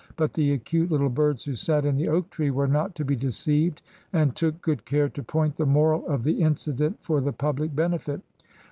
But 0.15 0.33
the 0.33 0.51
acute 0.51 0.89
little 0.89 1.09
birds 1.09 1.43
who 1.45 1.53
sat 1.53 1.85
in 1.85 1.95
the 1.95 2.07
oak 2.07 2.31
tree 2.31 2.49
were 2.49 2.65
not 2.67 2.95
to 2.95 3.05
be 3.05 3.15
deceived, 3.15 3.83
and 4.11 4.35
took 4.35 4.59
good 4.59 4.83
care 4.83 5.09
to 5.09 5.21
point 5.21 5.57
the 5.57 5.65
moral 5.67 6.07
of 6.07 6.23
the 6.23 6.41
incident 6.41 6.97
for 7.03 7.21
the 7.21 7.31
public 7.33 7.75
benefit. 7.75 8.21